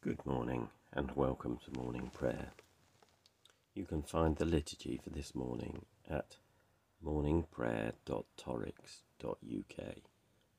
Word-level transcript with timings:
Good 0.00 0.24
morning 0.24 0.68
and 0.92 1.10
welcome 1.16 1.58
to 1.64 1.72
morning 1.76 2.12
prayer. 2.14 2.52
You 3.74 3.84
can 3.84 4.02
find 4.02 4.36
the 4.36 4.44
liturgy 4.44 5.00
for 5.02 5.10
this 5.10 5.34
morning 5.34 5.86
at 6.08 6.36
morningprayer.torrix.uk 7.04 9.96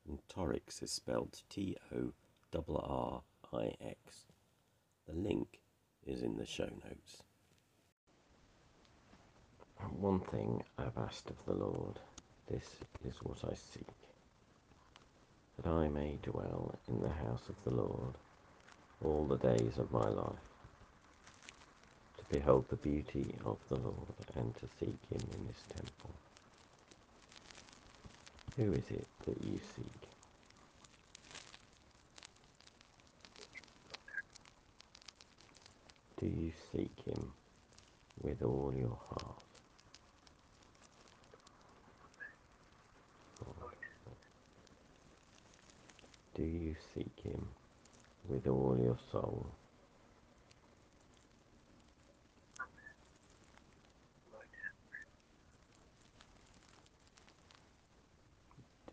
and 0.06 0.20
Torrix 0.28 0.84
is 0.84 0.92
spelled 0.92 1.42
T 1.50 1.78
O 1.96 2.12
R 2.54 2.64
R 2.68 3.22
I 3.54 3.76
X. 3.82 4.26
The 5.08 5.16
link 5.16 5.62
is 6.06 6.22
in 6.22 6.36
the 6.36 6.46
show 6.46 6.66
notes. 6.66 7.24
One 9.98 10.20
thing 10.20 10.66
I've 10.78 10.98
asked 10.98 11.30
of 11.30 11.38
the 11.46 11.54
Lord, 11.54 12.02
this 12.52 12.76
is 13.06 13.16
what 13.24 13.46
I 13.46 13.56
seek, 13.56 13.88
that 15.56 15.66
I 15.66 15.88
may 15.88 16.20
dwell 16.22 16.76
in 16.90 17.00
the 17.00 17.08
house 17.08 17.48
of 17.48 17.56
the 17.64 17.72
Lord 17.72 18.18
all 19.04 19.28
the 19.28 19.38
days 19.38 19.78
of 19.78 19.92
my 19.92 20.08
life, 20.10 20.36
to 22.18 22.26
behold 22.30 22.66
the 22.70 22.78
beauty 22.78 23.38
of 23.46 23.60
the 23.70 23.78
Lord 23.78 24.16
and 24.36 24.56
to 24.58 24.68
seek 24.80 25.00
him 25.12 25.28
in 25.36 25.48
his 25.48 25.64
temple. 25.74 26.16
Who 28.58 28.74
is 28.74 28.86
it 28.92 29.08
that 29.28 29.44
you 29.44 29.60
seek? 29.76 30.10
Do 36.20 36.28
you 36.28 36.52
seek 36.72 37.00
him 37.06 37.34
with 38.22 38.44
all 38.44 38.74
your 38.76 39.00
heart? 39.10 39.44
Do 46.36 46.44
you 46.44 46.76
seek 46.96 47.20
him 47.24 47.50
with 48.30 48.48
all 48.48 48.78
your 48.82 49.00
soul? 49.12 49.48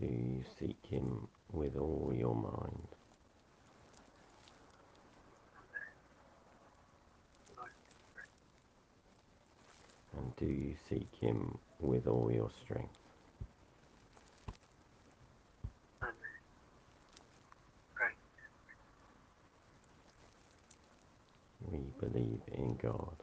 Do 0.01 0.06
you 0.06 0.45
seek 0.61 0.78
him 0.89 1.28
with 1.53 1.77
all 1.77 2.12
your 2.17 2.34
mind? 2.34 2.89
And 10.19 10.37
do 10.37 10.47
you 10.47 10.77
seek 10.91 11.11
him 11.21 11.59
with 11.81 12.06
all 12.06 12.31
your 12.33 12.50
strength? 12.65 12.95
We 21.61 21.86
believe 22.00 22.41
in 22.52 22.77
God, 22.83 23.16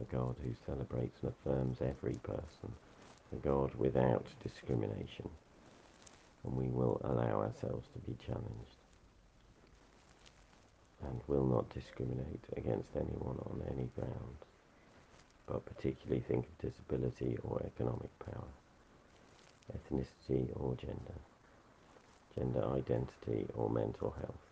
a 0.00 0.04
God 0.04 0.36
who 0.42 0.54
celebrates 0.66 1.18
and 1.22 1.32
affirms 1.32 1.78
every 1.80 2.14
person, 2.22 2.72
a 3.32 3.36
God 3.36 3.74
without 3.76 4.26
discrimination, 4.42 5.28
and 6.44 6.56
we 6.56 6.68
will 6.68 7.00
allow 7.04 7.40
ourselves 7.42 7.86
to 7.94 7.98
be 8.10 8.16
challenged. 8.26 8.76
And 11.04 11.20
will 11.26 11.46
not 11.46 11.68
discriminate 11.74 12.44
against 12.56 12.88
anyone 12.94 13.38
on 13.46 13.62
any 13.68 13.88
grounds, 13.96 14.44
but 15.46 15.64
particularly 15.66 16.22
think 16.28 16.46
of 16.46 16.70
disability 16.70 17.36
or 17.42 17.62
economic 17.66 18.16
power, 18.20 18.52
ethnicity 19.74 20.48
or 20.54 20.76
gender, 20.76 21.18
gender 22.38 22.64
identity 22.74 23.46
or 23.54 23.68
mental 23.68 24.12
health, 24.12 24.51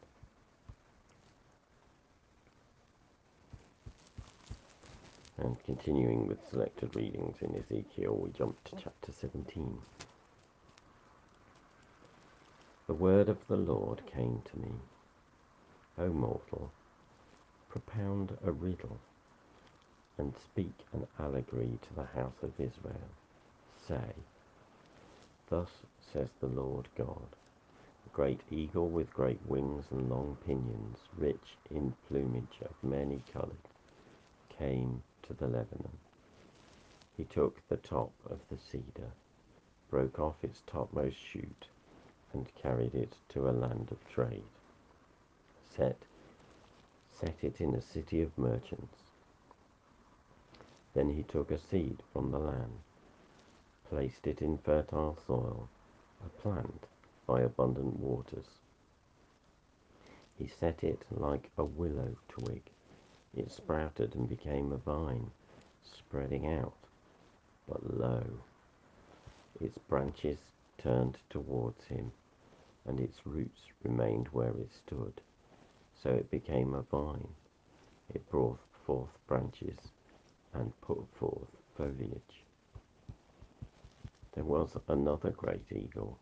And 5.43 5.57
continuing 5.65 6.27
with 6.27 6.37
selected 6.51 6.93
readings 6.93 7.37
in 7.41 7.55
Ezekiel, 7.55 8.15
we 8.15 8.29
jump 8.29 8.63
to 8.65 8.75
chapter 8.75 9.11
17. 9.11 9.75
The 12.85 12.93
word 12.93 13.27
of 13.27 13.39
the 13.47 13.57
Lord 13.57 14.03
came 14.05 14.43
to 14.51 14.59
me, 14.59 14.73
O 15.97 16.09
mortal, 16.09 16.71
propound 17.69 18.37
a 18.45 18.51
riddle 18.51 18.99
and 20.19 20.35
speak 20.37 20.75
an 20.93 21.07
allegory 21.19 21.79
to 21.81 21.95
the 21.95 22.21
house 22.21 22.43
of 22.43 22.51
Israel. 22.59 23.09
Say, 23.87 24.13
Thus 25.49 25.69
says 26.13 26.29
the 26.39 26.47
Lord 26.47 26.87
God, 26.95 27.35
a 28.05 28.15
great 28.15 28.41
eagle 28.51 28.89
with 28.89 29.11
great 29.11 29.39
wings 29.47 29.85
and 29.89 30.07
long 30.07 30.37
pinions, 30.45 30.99
rich 31.17 31.57
in 31.71 31.95
plumage 32.07 32.61
of 32.61 32.75
many 32.83 33.23
coloured, 33.33 33.67
came 34.59 35.01
to 35.23 35.33
the 35.33 35.47
Lebanon. 35.47 35.97
He 37.15 37.23
took 37.23 37.67
the 37.67 37.77
top 37.77 38.11
of 38.29 38.39
the 38.49 38.57
cedar, 38.57 39.11
broke 39.89 40.19
off 40.19 40.43
its 40.43 40.61
topmost 40.65 41.17
shoot, 41.17 41.67
and 42.33 42.53
carried 42.55 42.95
it 42.95 43.15
to 43.29 43.49
a 43.49 43.51
land 43.51 43.89
of 43.91 44.07
trade. 44.07 44.43
Set, 45.75 45.97
set 47.11 47.35
it 47.41 47.61
in 47.61 47.75
a 47.75 47.81
city 47.81 48.21
of 48.21 48.37
merchants. 48.37 48.97
Then 50.93 51.09
he 51.11 51.23
took 51.23 51.51
a 51.51 51.57
seed 51.57 52.01
from 52.11 52.31
the 52.31 52.39
land, 52.39 52.79
placed 53.89 54.27
it 54.27 54.41
in 54.41 54.57
fertile 54.57 55.17
soil, 55.27 55.69
a 56.25 56.29
plant 56.41 56.85
by 57.27 57.41
abundant 57.41 57.99
waters. 57.99 58.47
He 60.37 60.47
set 60.47 60.83
it 60.83 61.03
like 61.11 61.51
a 61.57 61.63
willow 61.63 62.15
twig 62.27 62.63
it 63.35 63.51
sprouted 63.51 64.15
and 64.15 64.27
became 64.27 64.71
a 64.71 64.77
vine, 64.77 65.31
spreading 65.81 66.47
out. 66.47 66.73
But 67.67 67.97
lo, 67.97 68.23
its 69.59 69.77
branches 69.77 70.39
turned 70.77 71.17
towards 71.29 71.85
him, 71.85 72.11
and 72.85 72.99
its 72.99 73.25
roots 73.25 73.61
remained 73.83 74.27
where 74.29 74.57
it 74.57 74.71
stood. 74.73 75.21
So 76.01 76.09
it 76.09 76.31
became 76.31 76.73
a 76.73 76.81
vine. 76.81 77.35
It 78.13 78.29
brought 78.29 78.59
forth 78.85 79.17
branches 79.27 79.91
and 80.53 80.73
put 80.81 81.05
forth 81.17 81.47
foliage. 81.77 82.43
There 84.33 84.43
was 84.43 84.75
another 84.87 85.31
great 85.31 85.71
eagle 85.71 86.17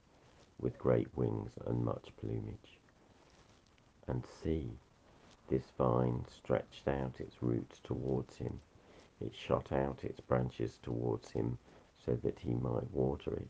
with 0.59 0.78
great 0.78 1.08
wings 1.16 1.52
and 1.66 1.86
much 1.86 2.12
plumage. 2.19 2.80
And 4.08 4.24
see, 4.44 4.72
this 5.50 5.72
vine 5.78 6.26
stretched 6.30 6.88
out 6.88 7.20
its 7.20 7.42
roots 7.42 7.80
towards 7.84 8.38
him. 8.38 8.60
It 9.20 9.34
shot 9.36 9.72
out 9.72 10.04
its 10.04 10.20
branches 10.20 10.78
towards 10.82 11.32
him 11.32 11.58
so 12.06 12.18
that 12.24 12.40
he 12.40 12.54
might 12.54 12.90
water 12.92 13.34
it. 13.34 13.50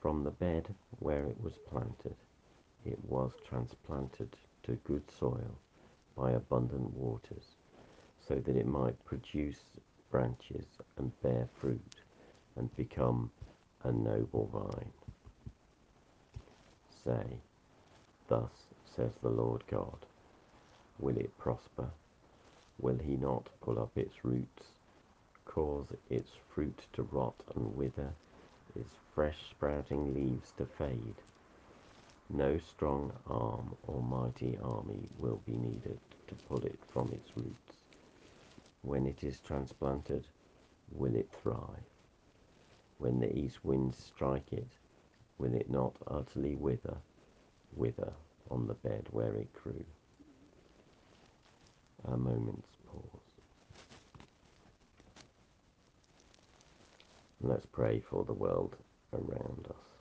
From 0.00 0.24
the 0.24 0.30
bed 0.30 0.74
where 0.98 1.24
it 1.26 1.40
was 1.40 1.54
planted, 1.70 2.16
it 2.84 2.98
was 3.08 3.32
transplanted 3.48 4.36
to 4.64 4.72
good 4.84 5.10
soil 5.10 5.58
by 6.16 6.32
abundant 6.32 6.94
waters, 6.94 7.56
so 8.28 8.34
that 8.34 8.56
it 8.56 8.66
might 8.66 9.02
produce 9.04 9.60
branches 10.10 10.66
and 10.98 11.10
bear 11.22 11.48
fruit 11.60 11.96
and 12.56 12.74
become 12.76 13.30
a 13.84 13.92
noble 13.92 14.48
vine. 14.52 14.92
Say, 17.04 17.38
Thus 18.28 18.63
says 18.94 19.12
the 19.22 19.28
Lord 19.28 19.64
God. 19.70 20.06
Will 20.98 21.16
it 21.16 21.36
prosper? 21.38 21.90
Will 22.78 22.98
he 22.98 23.16
not 23.16 23.48
pull 23.60 23.78
up 23.78 23.96
its 23.96 24.24
roots, 24.24 24.64
cause 25.44 25.86
its 26.10 26.30
fruit 26.54 26.86
to 26.92 27.02
rot 27.02 27.34
and 27.54 27.76
wither, 27.76 28.12
its 28.76 28.94
fresh 29.14 29.36
sprouting 29.50 30.14
leaves 30.14 30.52
to 30.58 30.66
fade? 30.66 31.16
No 32.30 32.58
strong 32.58 33.12
arm 33.28 33.76
or 33.86 34.02
mighty 34.02 34.58
army 34.62 35.08
will 35.18 35.40
be 35.46 35.56
needed 35.56 35.98
to 36.28 36.34
pull 36.48 36.64
it 36.64 36.78
from 36.92 37.08
its 37.12 37.30
roots. 37.36 37.78
When 38.82 39.06
it 39.06 39.22
is 39.22 39.40
transplanted, 39.40 40.24
will 40.92 41.14
it 41.14 41.30
thrive? 41.42 41.88
When 42.98 43.20
the 43.20 43.36
east 43.36 43.64
winds 43.64 43.98
strike 43.98 44.52
it, 44.52 44.68
will 45.38 45.54
it 45.54 45.70
not 45.70 45.94
utterly 46.06 46.54
wither? 46.54 46.96
wither 47.76 48.12
on 48.50 48.66
the 48.66 48.74
bed 48.74 49.06
where 49.10 49.34
it 49.34 49.52
grew. 49.52 49.84
a 52.06 52.16
moment's 52.16 52.76
pause. 52.86 53.20
Let's 57.40 57.66
pray 57.66 58.00
for 58.00 58.24
the 58.24 58.34
world 58.34 58.76
around 59.12 59.66
us. 59.70 59.93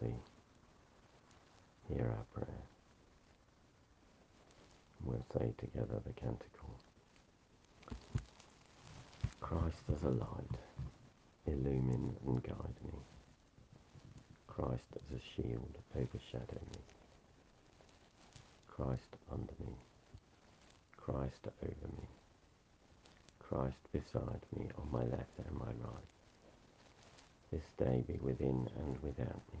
Mercy, 0.00 0.14
hear 1.88 2.06
our 2.06 2.24
prayer. 2.34 2.62
We'll 5.04 5.24
say 5.32 5.52
together 5.58 6.00
the 6.06 6.12
canticle. 6.12 6.70
Christ 9.40 9.82
as 9.94 10.02
a 10.02 10.08
light, 10.08 10.58
illumine 11.46 12.16
and 12.26 12.42
guide 12.42 12.78
me. 12.84 12.98
Christ 14.46 14.82
as 14.94 15.18
a 15.18 15.42
shield, 15.42 15.74
overshadow 15.94 16.60
me. 16.72 16.80
Christ 18.68 19.16
under 19.30 19.52
me. 19.60 19.74
Christ 20.96 21.48
over 21.62 21.88
me. 21.96 22.08
Christ 23.40 23.76
beside 23.92 24.40
me 24.56 24.68
on 24.78 24.90
my 24.90 25.04
left 25.04 25.38
and 25.46 25.58
my 25.58 25.66
right. 25.66 26.08
This 27.52 27.62
day 27.78 28.02
be 28.08 28.18
within 28.22 28.68
and 28.78 28.96
without 29.02 29.42
me. 29.52 29.60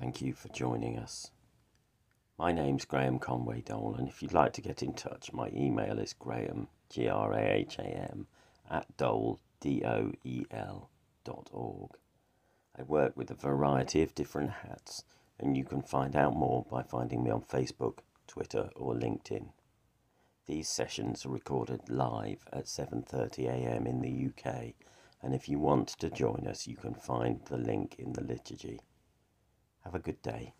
Thank 0.00 0.22
you 0.22 0.32
for 0.32 0.48
joining 0.48 0.96
us. 0.96 1.30
My 2.38 2.52
name's 2.52 2.86
Graham 2.86 3.18
Conway 3.18 3.60
Doel, 3.60 3.98
and 3.98 4.08
if 4.08 4.22
you'd 4.22 4.32
like 4.32 4.54
to 4.54 4.62
get 4.62 4.82
in 4.82 4.94
touch, 4.94 5.30
my 5.30 5.50
email 5.54 5.98
is 5.98 6.14
graham, 6.14 6.68
G 6.88 7.06
R 7.06 7.34
A 7.34 7.42
H 7.42 7.78
A 7.78 7.82
M, 7.82 8.26
at 8.70 8.96
doel, 8.96 9.40
D 9.60 9.82
O 9.84 10.12
E 10.24 10.46
L, 10.50 10.88
dot 11.22 11.50
org. 11.52 11.90
I 12.78 12.82
work 12.84 13.14
with 13.14 13.30
a 13.30 13.34
variety 13.34 14.02
of 14.02 14.14
different 14.14 14.50
hats, 14.50 15.04
and 15.38 15.54
you 15.54 15.64
can 15.64 15.82
find 15.82 16.16
out 16.16 16.34
more 16.34 16.64
by 16.70 16.82
finding 16.82 17.22
me 17.22 17.30
on 17.30 17.42
Facebook, 17.42 17.98
Twitter, 18.26 18.70
or 18.76 18.94
LinkedIn. 18.94 19.50
These 20.46 20.70
sessions 20.70 21.26
are 21.26 21.30
recorded 21.30 21.90
live 21.90 22.48
at 22.54 22.64
7:30 22.64 23.48
a.m. 23.48 23.86
in 23.86 24.00
the 24.00 24.30
UK, 24.30 24.72
and 25.22 25.34
if 25.34 25.46
you 25.46 25.58
want 25.58 25.88
to 25.88 26.08
join 26.08 26.46
us, 26.46 26.66
you 26.66 26.76
can 26.76 26.94
find 26.94 27.44
the 27.44 27.58
link 27.58 27.96
in 27.98 28.14
the 28.14 28.24
liturgy. 28.24 28.80
Have 29.84 29.94
a 29.94 29.98
good 29.98 30.22
day. 30.22 30.54